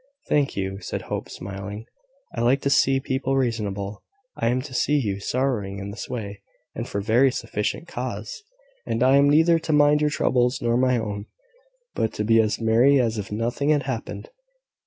[0.29, 1.85] "Thank you!" said Hope, smiling.
[2.35, 4.01] "I like to see people reasonable!
[4.35, 6.41] I am to see you sorrowing in this way,
[6.73, 8.41] and for very sufficient cause,
[8.87, 11.27] and I am neither to mind your troubles nor my own,
[11.93, 14.31] but to be as merry as if nothing had happened!